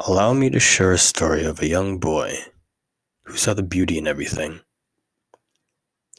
Allow 0.00 0.34
me 0.34 0.50
to 0.50 0.60
share 0.60 0.92
a 0.92 0.98
story 0.98 1.44
of 1.44 1.60
a 1.60 1.66
young 1.66 1.98
boy 1.98 2.36
who 3.22 3.36
saw 3.38 3.54
the 3.54 3.62
beauty 3.62 3.96
in 3.96 4.06
everything. 4.06 4.60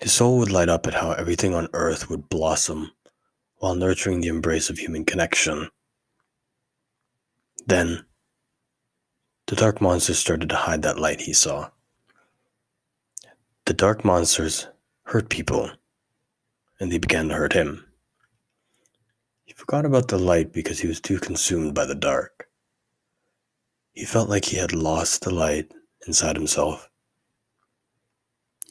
His 0.02 0.14
soul 0.14 0.40
would 0.40 0.52
light 0.52 0.68
up 0.68 0.88
at 0.88 0.96
how 0.96 1.12
everything 1.12 1.54
on 1.54 1.70
earth 1.74 2.10
would 2.10 2.28
blossom 2.28 2.92
while 3.58 3.76
nurturing 3.76 4.22
the 4.22 4.30
embrace 4.30 4.72
of 4.72 4.80
human 4.80 5.06
connection. 5.06 5.70
Then, 7.68 8.04
the 9.46 9.56
dark 9.56 9.80
monsters 9.80 10.18
started 10.18 10.50
to 10.50 10.56
hide 10.56 10.82
that 10.82 11.00
light 11.00 11.22
he 11.22 11.34
saw. 11.34 11.70
The 13.66 13.74
dark 13.76 14.04
monsters 14.04 14.68
hurt 15.04 15.30
people, 15.30 15.70
and 16.80 16.92
they 16.92 16.98
began 16.98 17.30
to 17.30 17.36
hurt 17.36 17.54
him. 17.54 17.86
He 19.46 19.54
forgot 19.54 19.86
about 19.86 20.08
the 20.08 20.18
light 20.18 20.52
because 20.52 20.80
he 20.80 20.88
was 20.88 21.00
too 21.00 21.20
consumed 21.20 21.76
by 21.76 21.86
the 21.86 21.96
dark. 21.96 22.50
He 23.98 24.06
felt 24.06 24.30
like 24.30 24.46
he 24.46 24.58
had 24.58 24.74
lost 24.74 25.24
the 25.24 25.34
light 25.34 25.72
inside 26.06 26.36
himself. 26.36 26.88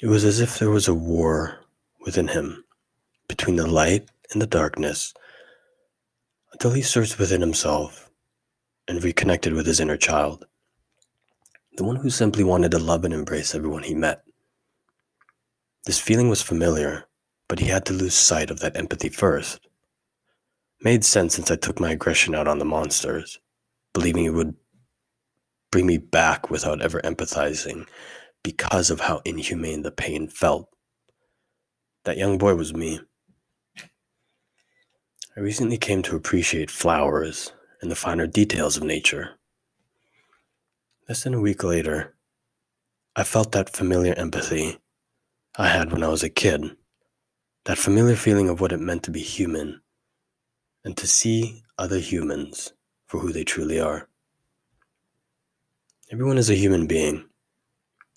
It 0.01 0.07
was 0.07 0.25
as 0.25 0.39
if 0.39 0.57
there 0.57 0.71
was 0.71 0.87
a 0.87 0.95
war 0.95 1.65
within 1.99 2.29
him 2.29 2.62
between 3.27 3.57
the 3.57 3.66
light 3.66 4.09
and 4.30 4.41
the 4.41 4.47
darkness 4.47 5.12
until 6.52 6.71
he 6.71 6.80
searched 6.80 7.19
within 7.19 7.41
himself 7.41 8.09
and 8.87 9.02
reconnected 9.02 9.52
with 9.52 9.66
his 9.66 9.80
inner 9.80 9.97
child, 9.97 10.47
the 11.77 11.83
one 11.83 11.97
who 11.97 12.09
simply 12.09 12.45
wanted 12.45 12.71
to 12.71 12.79
love 12.79 13.05
and 13.05 13.13
embrace 13.13 13.52
everyone 13.52 13.83
he 13.83 13.97
met. 13.97 14.23
This 15.87 15.99
feeling 15.99 16.29
was 16.29 16.41
familiar, 16.41 17.09
but 17.49 17.59
he 17.59 17.66
had 17.66 17.85
to 17.87 17.93
lose 17.93 18.15
sight 18.15 18.49
of 18.49 18.61
that 18.61 18.77
empathy 18.77 19.09
first. 19.09 19.66
Made 20.83 21.05
sense 21.05 21.35
since 21.35 21.51
I 21.51 21.57
took 21.57 21.80
my 21.80 21.91
aggression 21.91 22.33
out 22.33 22.47
on 22.47 22.61
the 22.61 22.65
monsters, 22.65 23.41
believing 23.93 24.24
it 24.24 24.33
would 24.33 24.55
bring 25.77 25.87
me 25.87 25.98
back 25.98 26.48
without 26.48 26.80
ever 26.80 27.03
empathizing 27.03 27.87
because 28.43 28.88
of 28.91 29.01
how 29.01 29.21
inhumane 29.27 29.82
the 29.82 29.91
pain 29.91 30.27
felt. 30.27 30.71
That 32.05 32.16
young 32.16 32.38
boy 32.38 32.55
was 32.55 32.73
me. 32.73 33.01
I 35.37 35.41
recently 35.41 35.77
came 35.77 36.01
to 36.04 36.16
appreciate 36.16 36.71
flowers 36.71 37.52
and 37.82 37.91
the 37.91 37.95
finer 37.95 38.27
details 38.27 38.79
of 38.79 38.85
nature. 38.85 39.32
Less 41.10 41.24
than 41.24 41.35
a 41.35 41.43
week 41.43 41.63
later, 41.63 42.16
I 43.15 43.23
felt 43.23 43.52
that 43.52 43.77
familiar 43.77 44.15
empathy 44.15 44.79
I 45.59 45.69
had 45.69 45.93
when 45.93 46.02
I 46.02 46.09
was 46.09 46.23
a 46.23 46.30
kid, 46.30 46.74
that 47.66 47.77
familiar 47.77 48.16
feeling 48.16 48.49
of 48.49 48.63
what 48.63 48.73
it 48.73 48.80
meant 48.80 49.02
to 49.02 49.10
be 49.10 49.21
human 49.21 49.82
and 50.87 50.97
to 50.97 51.07
see 51.07 51.65
other 51.77 51.99
humans 51.99 52.73
for 53.07 53.21
who 53.21 53.30
they 53.30 53.45
truly 53.45 53.79
are. 53.79 54.09
Everyone 56.12 56.38
is 56.38 56.51
a 56.51 56.54
human 56.54 56.87
being, 56.87 57.24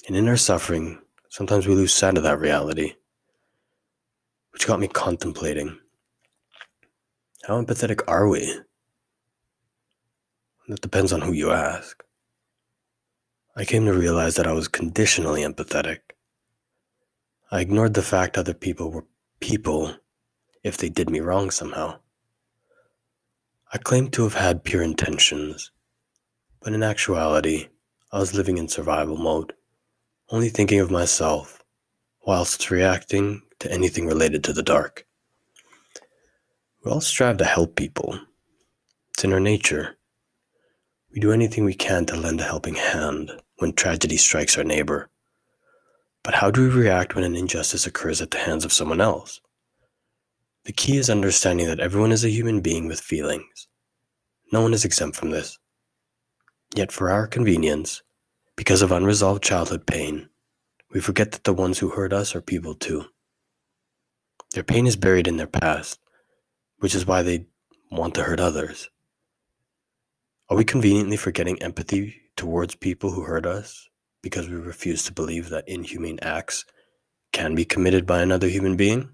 and 0.07 0.15
in 0.15 0.27
our 0.27 0.37
suffering, 0.37 1.01
sometimes 1.29 1.65
we 1.65 1.73
lose 1.73 1.93
sight 1.93 2.17
of 2.17 2.23
that 2.23 2.39
reality, 2.39 2.93
which 4.51 4.67
got 4.67 4.79
me 4.79 4.87
contemplating 4.87 5.79
how 7.49 7.59
empathetic 7.59 8.01
are 8.07 8.27
we? 8.27 8.59
That 10.67 10.81
depends 10.81 11.11
on 11.11 11.21
who 11.21 11.31
you 11.31 11.49
ask. 11.51 12.03
I 13.55 13.65
came 13.65 13.85
to 13.85 13.93
realize 13.93 14.35
that 14.35 14.45
I 14.45 14.51
was 14.51 14.67
conditionally 14.67 15.41
empathetic. 15.41 16.01
I 17.49 17.61
ignored 17.61 17.95
the 17.95 18.03
fact 18.03 18.37
other 18.37 18.53
people 18.53 18.91
were 18.91 19.05
people 19.39 19.95
if 20.63 20.77
they 20.77 20.89
did 20.89 21.09
me 21.09 21.21
wrong 21.21 21.49
somehow. 21.49 22.01
I 23.73 23.79
claimed 23.79 24.13
to 24.13 24.23
have 24.25 24.35
had 24.35 24.63
pure 24.63 24.83
intentions, 24.83 25.71
but 26.61 26.73
in 26.73 26.83
actuality, 26.83 27.69
I 28.11 28.17
was 28.17 28.33
living 28.33 28.57
in 28.57 28.67
survival 28.67 29.17
mode, 29.17 29.53
only 30.29 30.49
thinking 30.49 30.79
of 30.79 30.89
myself 30.89 31.63
whilst 32.25 32.71
reacting 32.71 33.43
to 33.59 33.71
anything 33.71 34.07
related 34.07 34.43
to 34.45 34.53
the 34.53 34.63
dark. 34.63 35.05
We 36.83 36.91
all 36.91 37.01
strive 37.01 37.37
to 37.37 37.45
help 37.45 37.75
people. 37.75 38.19
It's 39.13 39.23
in 39.23 39.31
our 39.31 39.39
nature. 39.39 39.97
We 41.13 41.19
do 41.19 41.31
anything 41.31 41.65
we 41.65 41.75
can 41.75 42.07
to 42.07 42.15
lend 42.15 42.41
a 42.41 42.45
helping 42.45 42.75
hand 42.75 43.31
when 43.57 43.73
tragedy 43.73 44.17
strikes 44.17 44.57
our 44.57 44.63
neighbor. 44.63 45.09
But 46.23 46.33
how 46.33 46.49
do 46.49 46.61
we 46.61 46.69
react 46.69 47.13
when 47.13 47.23
an 47.23 47.35
injustice 47.35 47.85
occurs 47.85 48.21
at 48.21 48.31
the 48.31 48.39
hands 48.39 48.65
of 48.65 48.73
someone 48.73 49.01
else? 49.01 49.39
The 50.65 50.73
key 50.73 50.97
is 50.97 51.11
understanding 51.11 51.67
that 51.67 51.79
everyone 51.79 52.11
is 52.11 52.25
a 52.25 52.29
human 52.29 52.61
being 52.61 52.87
with 52.87 52.99
feelings. 52.99 53.67
No 54.51 54.61
one 54.61 54.73
is 54.73 54.83
exempt 54.83 55.15
from 55.15 55.29
this. 55.29 55.59
Yet, 56.75 56.91
for 56.91 57.09
our 57.09 57.27
convenience, 57.27 58.03
because 58.55 58.81
of 58.81 58.91
unresolved 58.91 59.43
childhood 59.43 59.87
pain, 59.87 60.29
we 60.91 60.99
forget 60.99 61.31
that 61.31 61.43
the 61.43 61.53
ones 61.53 61.79
who 61.79 61.89
hurt 61.89 62.13
us 62.13 62.35
are 62.35 62.41
people 62.41 62.75
too. 62.75 63.05
Their 64.53 64.63
pain 64.63 64.87
is 64.87 64.95
buried 64.95 65.27
in 65.27 65.37
their 65.37 65.47
past, 65.47 65.99
which 66.79 66.95
is 66.95 67.05
why 67.05 67.21
they 67.21 67.45
want 67.91 68.15
to 68.15 68.23
hurt 68.23 68.39
others. 68.39 68.89
Are 70.49 70.57
we 70.57 70.63
conveniently 70.63 71.17
forgetting 71.17 71.61
empathy 71.61 72.21
towards 72.35 72.75
people 72.75 73.11
who 73.11 73.21
hurt 73.21 73.45
us 73.45 73.89
because 74.21 74.49
we 74.49 74.55
refuse 74.55 75.03
to 75.03 75.13
believe 75.13 75.49
that 75.49 75.67
inhumane 75.67 76.19
acts 76.21 76.65
can 77.31 77.53
be 77.55 77.65
committed 77.65 78.05
by 78.05 78.21
another 78.21 78.47
human 78.47 78.75
being? 78.75 79.09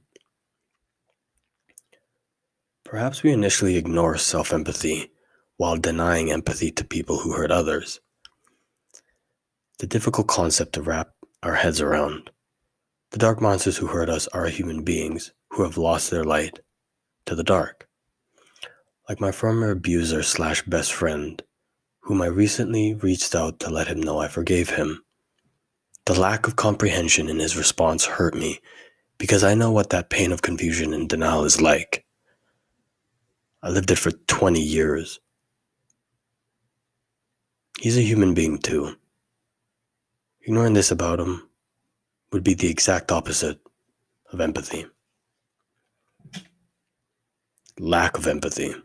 Perhaps 2.85 3.23
we 3.23 3.31
initially 3.31 3.75
ignore 3.75 4.17
self 4.17 4.53
empathy 4.53 5.11
while 5.57 5.77
denying 5.77 6.31
empathy 6.31 6.71
to 6.71 6.83
people 6.83 7.19
who 7.19 7.33
hurt 7.33 7.51
others. 7.51 7.99
The 9.79 9.87
difficult 9.87 10.27
concept 10.27 10.73
to 10.73 10.81
wrap 10.81 11.11
our 11.43 11.55
heads 11.55 11.81
around. 11.81 12.29
The 13.11 13.19
dark 13.19 13.41
monsters 13.41 13.77
who 13.77 13.87
hurt 13.87 14.09
us 14.09 14.27
are 14.29 14.47
human 14.47 14.83
beings 14.83 15.31
who 15.51 15.63
have 15.63 15.77
lost 15.77 16.11
their 16.11 16.23
light 16.23 16.59
to 17.25 17.35
the 17.35 17.43
dark. 17.43 17.87
Like 19.07 19.21
my 19.21 19.31
former 19.31 19.71
abuser 19.71 20.23
slash 20.23 20.63
best 20.63 20.91
friend, 20.91 21.41
whom 22.01 22.21
I 22.21 22.27
recently 22.27 22.93
reached 22.93 23.35
out 23.35 23.59
to 23.61 23.69
let 23.69 23.87
him 23.87 24.01
know 24.01 24.19
I 24.19 24.27
forgave 24.27 24.71
him. 24.71 25.03
The 26.05 26.19
lack 26.19 26.47
of 26.47 26.55
comprehension 26.55 27.29
in 27.29 27.39
his 27.39 27.57
response 27.57 28.05
hurt 28.05 28.35
me 28.35 28.59
because 29.17 29.43
I 29.43 29.55
know 29.55 29.71
what 29.71 29.89
that 29.91 30.09
pain 30.09 30.31
of 30.31 30.41
confusion 30.41 30.93
and 30.93 31.09
denial 31.09 31.45
is 31.45 31.61
like. 31.61 32.05
I 33.63 33.69
lived 33.69 33.89
it 33.91 33.97
for 33.97 34.11
20 34.11 34.59
years. 34.59 35.19
He's 37.79 37.97
a 37.97 38.01
human 38.01 38.33
being 38.33 38.57
too. 38.57 38.95
Ignoring 40.41 40.73
this 40.73 40.91
about 40.91 41.19
him 41.19 41.49
would 42.31 42.43
be 42.43 42.53
the 42.53 42.69
exact 42.69 43.11
opposite 43.11 43.59
of 44.31 44.41
empathy. 44.41 44.85
Lack 47.77 48.17
of 48.17 48.27
empathy. 48.27 48.75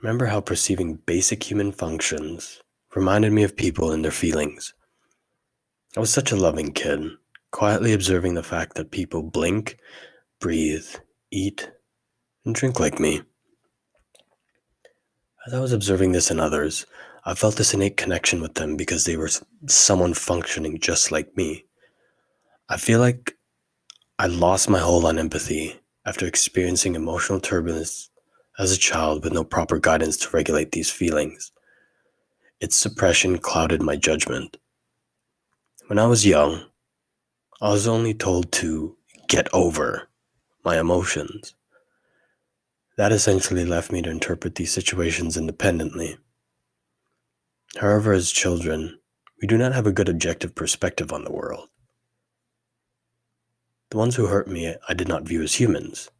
Remember 0.00 0.26
how 0.26 0.40
perceiving 0.40 0.96
basic 1.06 1.42
human 1.42 1.72
functions 1.72 2.62
reminded 2.94 3.32
me 3.32 3.42
of 3.42 3.56
people 3.56 3.90
and 3.90 4.04
their 4.04 4.12
feelings. 4.12 4.74
I 5.96 6.00
was 6.00 6.12
such 6.12 6.32
a 6.32 6.36
loving 6.36 6.72
kid, 6.72 7.02
quietly 7.50 7.92
observing 7.92 8.34
the 8.34 8.42
fact 8.42 8.74
that 8.74 8.90
people 8.90 9.22
blink, 9.22 9.78
breathe, 10.40 10.88
eat, 11.30 11.70
and 12.44 12.54
drink 12.54 12.80
like 12.80 12.98
me. 12.98 13.22
As 15.46 15.52
I 15.52 15.60
was 15.60 15.72
observing 15.72 16.12
this 16.12 16.30
in 16.30 16.40
others, 16.40 16.86
I 17.26 17.34
felt 17.34 17.56
this 17.56 17.74
innate 17.74 17.98
connection 17.98 18.40
with 18.40 18.54
them 18.54 18.76
because 18.76 19.04
they 19.04 19.16
were 19.16 19.28
someone 19.66 20.14
functioning 20.14 20.78
just 20.80 21.12
like 21.12 21.36
me. 21.36 21.66
I 22.70 22.78
feel 22.78 22.98
like 22.98 23.36
I 24.18 24.26
lost 24.26 24.70
my 24.70 24.78
hold 24.78 25.04
on 25.04 25.18
empathy 25.18 25.80
after 26.06 26.26
experiencing 26.26 26.94
emotional 26.94 27.40
turbulence 27.40 28.08
as 28.58 28.72
a 28.72 28.78
child 28.78 29.22
with 29.22 29.34
no 29.34 29.44
proper 29.44 29.78
guidance 29.78 30.16
to 30.18 30.30
regulate 30.30 30.72
these 30.72 30.90
feelings. 30.90 31.52
Its 32.60 32.76
suppression 32.76 33.36
clouded 33.38 33.82
my 33.82 33.96
judgment. 33.96 34.56
When 35.88 35.98
I 35.98 36.06
was 36.06 36.24
young, 36.24 36.64
I 37.60 37.70
was 37.70 37.86
only 37.86 38.14
told 38.14 38.50
to 38.52 38.96
get 39.28 39.52
over 39.52 40.08
my 40.64 40.78
emotions. 40.78 41.54
That 42.96 43.10
essentially 43.10 43.64
left 43.64 43.90
me 43.90 44.02
to 44.02 44.10
interpret 44.10 44.54
these 44.54 44.72
situations 44.72 45.36
independently. 45.36 46.16
However, 47.76 48.12
as 48.12 48.30
children, 48.30 49.00
we 49.42 49.48
do 49.48 49.58
not 49.58 49.72
have 49.72 49.86
a 49.86 49.92
good 49.92 50.08
objective 50.08 50.54
perspective 50.54 51.12
on 51.12 51.24
the 51.24 51.32
world. 51.32 51.68
The 53.90 53.96
ones 53.96 54.14
who 54.14 54.26
hurt 54.26 54.46
me, 54.46 54.76
I 54.88 54.94
did 54.94 55.08
not 55.08 55.26
view 55.26 55.42
as 55.42 55.56
humans. 55.56 56.10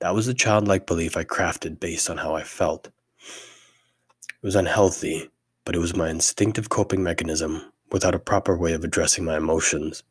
That 0.00 0.16
was 0.16 0.26
the 0.26 0.34
childlike 0.34 0.84
belief 0.84 1.16
I 1.16 1.22
crafted 1.22 1.78
based 1.78 2.10
on 2.10 2.18
how 2.18 2.34
I 2.34 2.42
felt. 2.42 2.88
It 2.88 4.42
was 4.42 4.56
unhealthy, 4.56 5.30
but 5.64 5.76
it 5.76 5.80
was 5.80 5.94
my 5.94 6.10
instinctive 6.10 6.68
coping 6.68 7.04
mechanism 7.04 7.72
without 7.92 8.16
a 8.16 8.20
proper 8.20 8.56
way 8.56 8.72
of 8.72 8.82
addressing 8.82 9.24
my 9.24 9.36
emotions. 9.36 10.02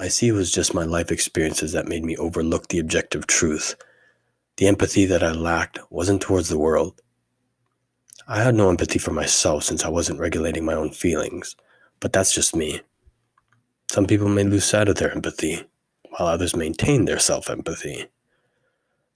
I 0.00 0.08
see 0.08 0.28
it 0.28 0.32
was 0.32 0.50
just 0.50 0.74
my 0.74 0.84
life 0.84 1.12
experiences 1.12 1.72
that 1.72 1.88
made 1.88 2.04
me 2.04 2.16
overlook 2.16 2.68
the 2.68 2.78
objective 2.78 3.26
truth 3.26 3.76
the 4.56 4.66
empathy 4.66 5.04
that 5.06 5.22
I 5.22 5.32
lacked 5.32 5.78
wasn't 5.90 6.22
towards 6.22 6.48
the 6.48 6.58
world, 6.58 7.00
I 8.28 8.42
had 8.42 8.54
no 8.54 8.70
empathy 8.70 8.98
for 8.98 9.12
myself 9.12 9.64
since 9.64 9.84
I 9.84 9.88
wasn't 9.88 10.18
regulating 10.18 10.64
my 10.64 10.74
own 10.74 10.90
feelings, 10.90 11.54
but 12.00 12.12
that's 12.12 12.32
just 12.32 12.56
me. 12.56 12.80
Some 13.88 14.06
people 14.06 14.28
may 14.28 14.42
lose 14.42 14.64
sight 14.64 14.88
of 14.88 14.96
their 14.96 15.12
empathy, 15.12 15.62
while 16.10 16.28
others 16.28 16.56
maintain 16.56 17.04
their 17.04 17.18
self 17.18 17.48
empathy. 17.48 18.06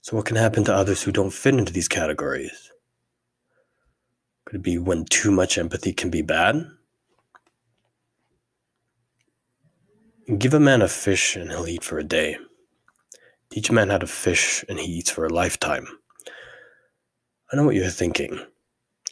So, 0.01 0.15
what 0.15 0.25
can 0.25 0.37
happen 0.37 0.63
to 0.63 0.73
others 0.73 1.03
who 1.03 1.11
don't 1.11 1.33
fit 1.33 1.55
into 1.55 1.73
these 1.73 1.87
categories? 1.87 2.71
Could 4.45 4.55
it 4.57 4.63
be 4.63 4.77
when 4.77 5.05
too 5.05 5.31
much 5.31 5.57
empathy 5.57 5.93
can 5.93 6.09
be 6.09 6.21
bad? 6.21 6.65
Give 10.37 10.53
a 10.53 10.59
man 10.59 10.81
a 10.81 10.87
fish 10.87 11.35
and 11.35 11.51
he'll 11.51 11.67
eat 11.67 11.83
for 11.83 11.99
a 11.99 12.03
day. 12.03 12.37
Teach 13.51 13.69
a 13.69 13.73
man 13.73 13.89
how 13.89 13.97
to 13.97 14.07
fish 14.07 14.63
and 14.69 14.79
he 14.79 14.93
eats 14.93 15.11
for 15.11 15.25
a 15.25 15.33
lifetime. 15.33 15.85
I 17.51 17.57
know 17.57 17.65
what 17.65 17.75
you're 17.75 17.89
thinking. 17.89 18.39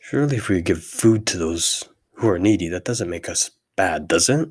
Surely, 0.02 0.38
if 0.38 0.48
we 0.48 0.62
give 0.62 0.82
food 0.82 1.28
to 1.28 1.38
those 1.38 1.90
who 2.14 2.30
are 2.30 2.40
needy, 2.40 2.70
that 2.70 2.86
doesn't 2.86 3.10
make 3.10 3.28
us 3.28 3.52
bad, 3.76 4.08
does 4.08 4.30
it? 4.30 4.50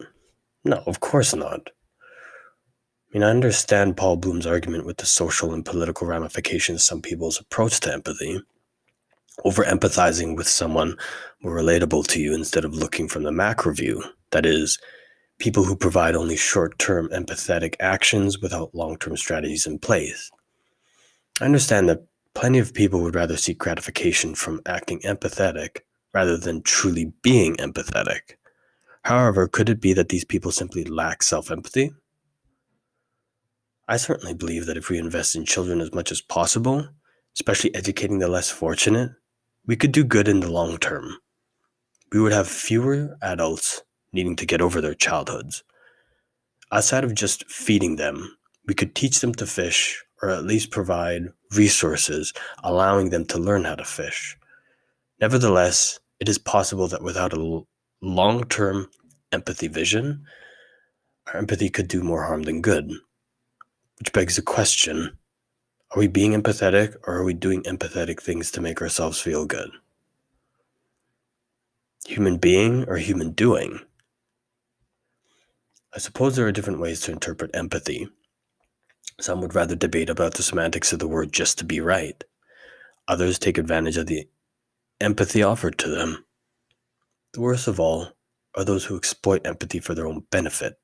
No, 0.63 0.83
of 0.87 1.01
course 1.01 1.35
not. 1.35 1.71
I 1.71 3.15
mean, 3.15 3.23
I 3.23 3.31
understand 3.31 3.97
Paul 3.97 4.17
Bloom's 4.17 4.47
argument 4.47 4.85
with 4.85 4.99
the 4.99 5.07
social 5.07 5.55
and 5.55 5.65
political 5.65 6.07
ramifications 6.07 6.83
of 6.83 6.83
some 6.83 7.01
people's 7.01 7.41
approach 7.41 7.81
to 7.81 7.93
empathy. 7.93 8.43
Over 9.45 9.65
empathizing 9.65 10.37
with 10.37 10.49
someone 10.49 10.99
more 11.43 11.57
relatable 11.57 12.07
to 12.09 12.21
you 12.21 12.35
instead 12.35 12.67
of 12.67 12.75
looking 12.75 13.09
from 13.09 13.23
the 13.23 13.33
macro 13.33 13.73
view, 13.73 14.05
that 14.33 14.45
is, 14.45 14.79
people 15.39 15.65
who 15.65 15.77
provide 15.77 16.15
only 16.15 16.37
short 16.37 16.79
term 16.79 17.09
empathetic 17.09 17.75
actions 17.81 18.39
without 18.41 18.75
long 18.75 18.97
term 18.99 19.17
strategies 19.17 19.67
in 19.67 19.79
place. 19.79 20.31
I 21.41 21.45
understand 21.45 21.89
that 21.89 22.05
plenty 22.35 22.59
of 22.59 22.75
people 22.75 23.01
would 23.03 23.15
rather 23.15 23.37
seek 23.37 23.59
gratification 23.59 24.35
from 24.35 24.61
acting 24.67 25.01
empathetic 25.01 25.81
rather 26.13 26.37
than 26.37 26.63
truly 26.63 27.13
being 27.23 27.57
empathetic. 27.57 28.37
However, 29.03 29.47
could 29.47 29.69
it 29.69 29.81
be 29.81 29.93
that 29.93 30.09
these 30.09 30.25
people 30.25 30.51
simply 30.51 30.85
lack 30.85 31.23
self 31.23 31.51
empathy? 31.51 31.93
I 33.87 33.97
certainly 33.97 34.35
believe 34.35 34.67
that 34.67 34.77
if 34.77 34.91
we 34.91 34.99
invest 34.99 35.35
in 35.35 35.47
children 35.47 35.81
as 35.81 35.95
much 35.95 36.13
as 36.13 36.21
possible, 36.21 36.87
especially 37.35 37.75
educating 37.75 38.19
the 38.19 38.29
less 38.29 38.51
fortunate, 38.51 39.13
we 39.65 39.77
could 39.77 39.93
do 39.93 40.05
good 40.05 40.29
in 40.29 40.41
the 40.41 40.51
long 40.51 40.77
term. 40.77 41.17
We 42.13 42.21
would 42.21 42.33
have 42.33 42.49
fewer 42.49 43.17
adults 43.23 43.83
needing 44.13 44.37
to 44.37 44.47
get 44.47 44.61
over 44.61 44.81
their 44.81 44.95
childhoods. 44.95 45.63
Outside 46.71 47.05
of 47.05 47.15
just 47.15 47.51
feeding 47.51 47.97
them, 47.97 48.37
we 48.67 48.75
could 48.75 48.95
teach 48.95 49.21
them 49.21 49.35
to 49.35 49.47
fish 49.47 50.05
or 50.23 50.31
at 50.31 50.45
least 50.45 50.71
provide 50.71 51.29
resources 51.55 52.33
allowing 52.63 53.11
them 53.11 53.25
to 53.25 53.39
learn 53.39 53.65
how 53.65 53.75
to 53.75 53.85
fish. 53.85 54.37
Nevertheless, 55.21 55.99
it 56.21 56.29
is 56.29 56.39
possible 56.39 56.89
that 56.89 57.03
without 57.03 57.33
a 57.33 57.63
long 58.03 58.45
term 58.45 58.91
empathy 59.33 59.69
vision, 59.69 60.25
our 61.27 61.37
empathy 61.37 61.69
could 61.69 61.89
do 61.89 62.03
more 62.03 62.25
harm 62.25 62.43
than 62.43 62.63
good. 62.63 62.91
Which 63.99 64.13
begs 64.13 64.37
the 64.37 64.43
question 64.43 65.19
are 65.91 65.99
we 65.99 66.07
being 66.07 66.33
empathetic 66.33 66.97
or 67.07 67.17
are 67.17 67.25
we 67.25 67.33
doing 67.33 67.63
empathetic 67.63 68.21
things 68.21 68.51
to 68.53 68.61
make 68.61 68.83
ourselves 68.83 69.21
feel 69.21 69.47
good? 69.47 69.71
Human 72.07 72.37
being 72.37 72.85
or 72.89 72.99
human 72.99 73.33
doing? 73.33 73.81
I 75.99 76.01
suppose 76.01 76.37
there 76.37 76.47
are 76.47 76.53
different 76.53 76.79
ways 76.79 77.01
to 77.01 77.11
interpret 77.11 77.51
empathy. 77.55 78.09
Some 79.19 79.41
would 79.41 79.57
rather 79.57 79.75
debate 79.75 80.09
about 80.09 80.35
the 80.35 80.45
semantics 80.45 80.93
of 80.93 81.01
the 81.01 81.09
word 81.09 81.33
just 81.33 81.59
to 81.59 81.65
be 81.65 81.81
right. 81.81 82.23
Others 83.09 83.41
take 83.41 83.59
advantage 83.59 83.97
of 83.97 84.07
the 84.07 84.29
empathy 85.01 85.43
offered 85.43 85.77
to 85.79 85.89
them. 85.89 86.25
The 87.33 87.41
worst 87.41 87.67
of 87.67 87.81
all 87.81 88.13
are 88.55 88.65
those 88.65 88.85
who 88.85 88.97
exploit 88.97 89.45
empathy 89.45 89.81
for 89.81 89.93
their 89.93 90.07
own 90.07 90.23
benefit. 90.31 90.75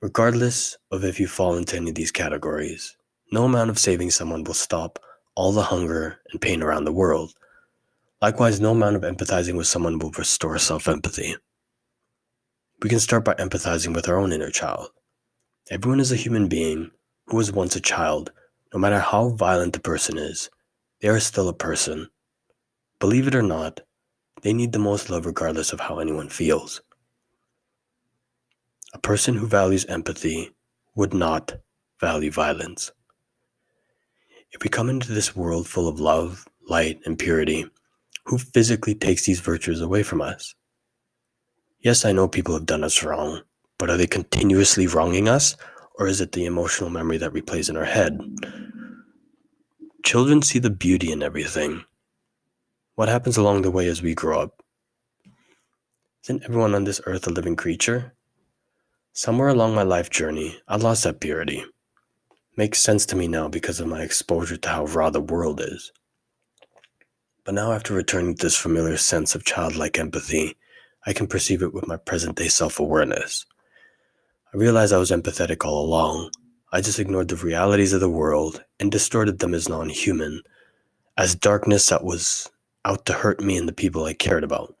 Regardless 0.00 0.76
of 0.92 1.02
if 1.02 1.18
you 1.18 1.26
fall 1.26 1.56
into 1.56 1.76
any 1.76 1.88
of 1.88 1.96
these 1.96 2.12
categories, 2.12 2.96
no 3.32 3.46
amount 3.46 3.70
of 3.70 3.78
saving 3.80 4.12
someone 4.12 4.44
will 4.44 4.54
stop 4.54 5.00
all 5.34 5.50
the 5.50 5.62
hunger 5.64 6.20
and 6.30 6.40
pain 6.40 6.62
around 6.62 6.84
the 6.84 6.92
world. 6.92 7.32
Likewise, 8.20 8.60
no 8.60 8.70
amount 8.70 8.94
of 8.94 9.02
empathizing 9.02 9.56
with 9.56 9.66
someone 9.66 9.98
will 9.98 10.12
restore 10.12 10.58
self 10.58 10.86
empathy. 10.86 11.34
We 12.82 12.88
can 12.88 12.98
start 12.98 13.24
by 13.24 13.34
empathizing 13.34 13.94
with 13.94 14.08
our 14.08 14.18
own 14.18 14.32
inner 14.32 14.50
child. 14.50 14.88
Everyone 15.70 16.00
is 16.00 16.10
a 16.10 16.16
human 16.16 16.48
being 16.48 16.90
who 17.26 17.36
was 17.36 17.52
once 17.52 17.76
a 17.76 17.80
child. 17.80 18.32
No 18.74 18.80
matter 18.80 18.98
how 18.98 19.28
violent 19.28 19.72
the 19.72 19.80
person 19.80 20.18
is, 20.18 20.50
they 21.00 21.06
are 21.06 21.20
still 21.20 21.48
a 21.48 21.54
person. 21.54 22.08
Believe 22.98 23.28
it 23.28 23.36
or 23.36 23.42
not, 23.42 23.82
they 24.42 24.52
need 24.52 24.72
the 24.72 24.80
most 24.80 25.10
love 25.10 25.26
regardless 25.26 25.72
of 25.72 25.78
how 25.78 26.00
anyone 26.00 26.28
feels. 26.28 26.82
A 28.94 28.98
person 28.98 29.36
who 29.36 29.46
values 29.46 29.84
empathy 29.84 30.50
would 30.96 31.14
not 31.14 31.54
value 32.00 32.32
violence. 32.32 32.90
If 34.50 34.64
we 34.64 34.68
come 34.68 34.90
into 34.90 35.12
this 35.12 35.36
world 35.36 35.68
full 35.68 35.86
of 35.86 36.00
love, 36.00 36.48
light, 36.68 36.98
and 37.06 37.16
purity, 37.16 37.64
who 38.24 38.38
physically 38.38 38.96
takes 38.96 39.24
these 39.24 39.38
virtues 39.38 39.80
away 39.80 40.02
from 40.02 40.20
us? 40.20 40.56
Yes, 41.82 42.04
I 42.04 42.12
know 42.12 42.28
people 42.28 42.54
have 42.54 42.64
done 42.64 42.84
us 42.84 43.02
wrong, 43.02 43.42
but 43.76 43.90
are 43.90 43.96
they 43.96 44.06
continuously 44.06 44.86
wronging 44.86 45.28
us, 45.28 45.56
or 45.98 46.06
is 46.06 46.20
it 46.20 46.30
the 46.30 46.44
emotional 46.46 46.90
memory 46.90 47.18
that 47.18 47.32
replays 47.32 47.68
in 47.68 47.76
our 47.76 47.84
head? 47.84 48.20
Children 50.04 50.42
see 50.42 50.60
the 50.60 50.70
beauty 50.70 51.10
in 51.10 51.24
everything. 51.24 51.84
What 52.94 53.08
happens 53.08 53.36
along 53.36 53.62
the 53.62 53.70
way 53.72 53.88
as 53.88 54.00
we 54.00 54.14
grow 54.14 54.42
up? 54.42 54.62
Isn't 56.22 56.44
everyone 56.44 56.76
on 56.76 56.84
this 56.84 57.00
earth 57.04 57.26
a 57.26 57.30
living 57.30 57.56
creature? 57.56 58.14
Somewhere 59.12 59.48
along 59.48 59.74
my 59.74 59.82
life 59.82 60.08
journey, 60.08 60.60
I 60.68 60.76
lost 60.76 61.02
that 61.02 61.20
purity. 61.20 61.64
Makes 62.56 62.78
sense 62.78 63.04
to 63.06 63.16
me 63.16 63.26
now 63.26 63.48
because 63.48 63.80
of 63.80 63.88
my 63.88 64.02
exposure 64.02 64.56
to 64.56 64.68
how 64.68 64.84
raw 64.84 65.10
the 65.10 65.20
world 65.20 65.60
is. 65.60 65.90
But 67.44 67.54
now, 67.54 67.72
after 67.72 67.92
returning 67.92 68.36
to 68.36 68.46
this 68.46 68.56
familiar 68.56 68.96
sense 68.96 69.34
of 69.34 69.44
childlike 69.44 69.98
empathy, 69.98 70.56
I 71.06 71.12
can 71.12 71.26
perceive 71.26 71.62
it 71.62 71.74
with 71.74 71.86
my 71.86 71.96
present 71.96 72.36
day 72.36 72.48
self 72.48 72.78
awareness. 72.78 73.46
I 74.52 74.56
realized 74.56 74.92
I 74.92 74.98
was 74.98 75.10
empathetic 75.10 75.64
all 75.64 75.84
along. 75.84 76.30
I 76.72 76.80
just 76.80 76.98
ignored 76.98 77.28
the 77.28 77.36
realities 77.36 77.92
of 77.92 78.00
the 78.00 78.08
world 78.08 78.64
and 78.78 78.90
distorted 78.90 79.38
them 79.38 79.54
as 79.54 79.68
non 79.68 79.88
human, 79.88 80.42
as 81.16 81.34
darkness 81.34 81.88
that 81.88 82.04
was 82.04 82.50
out 82.84 83.06
to 83.06 83.12
hurt 83.12 83.40
me 83.40 83.56
and 83.56 83.68
the 83.68 83.72
people 83.72 84.04
I 84.04 84.14
cared 84.14 84.44
about. 84.44 84.74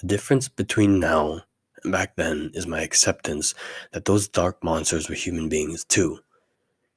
The 0.00 0.06
difference 0.06 0.48
between 0.48 1.00
now 1.00 1.42
and 1.82 1.92
back 1.92 2.16
then 2.16 2.50
is 2.54 2.66
my 2.66 2.80
acceptance 2.80 3.54
that 3.92 4.04
those 4.04 4.28
dark 4.28 4.62
monsters 4.62 5.08
were 5.08 5.14
human 5.14 5.48
beings 5.48 5.84
too. 5.84 6.20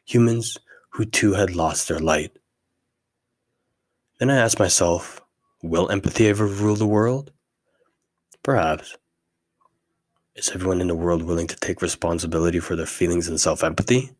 Humans 0.05 0.57
who 0.89 1.05
too 1.05 1.33
had 1.33 1.55
lost 1.55 1.87
their 1.87 1.99
light. 1.99 2.31
Then 4.19 4.29
I 4.29 4.37
asked 4.37 4.59
myself, 4.59 5.21
will 5.61 5.91
empathy 5.91 6.27
ever 6.27 6.45
rule 6.45 6.75
the 6.75 6.87
world? 6.87 7.31
Perhaps. 8.45 8.95
Is 10.35 10.51
everyone 10.51 10.79
in 10.79 10.87
the 10.87 10.93
world 10.93 11.23
willing 11.23 11.47
to 11.47 11.55
take 11.55 11.81
responsibility 11.81 12.59
for 12.59 12.75
their 12.75 12.85
feelings 12.85 13.27
and 13.27 13.41
self 13.41 13.63
empathy? 13.63 14.11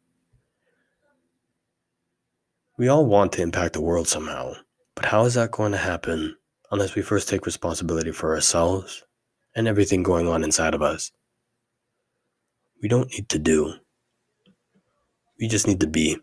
We 2.76 2.88
all 2.88 3.06
want 3.06 3.34
to 3.34 3.44
impact 3.44 3.74
the 3.74 3.82
world 3.82 4.08
somehow, 4.08 4.56
but 4.96 5.06
how 5.06 5.26
is 5.26 5.36
that 5.36 5.52
going 5.52 5.74
to 5.74 5.78
happen 5.78 6.38
unless 6.72 6.96
we 6.96 7.04
first 7.04 7.30
take 7.30 7.46
responsibility 7.46 8.12
for 8.12 8.34
ourselves 8.34 9.04
and 9.56 9.68
everything 9.68 10.02
going 10.02 10.28
on 10.28 10.44
inside 10.44 10.74
of 10.74 10.82
us. 10.82 11.12
We 12.82 12.90
don't 12.90 13.12
need 13.12 13.30
to 13.30 13.38
do, 13.38 13.76
we 15.40 15.48
just 15.48 15.68
need 15.68 15.82
to 15.82 15.88
be. 15.88 16.18